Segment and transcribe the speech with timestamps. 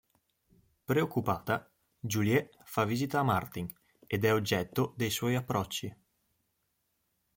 [0.83, 3.71] Preoccupata, Julie fa visita a Martin,
[4.07, 5.95] ed è oggetto dei suoi approcci.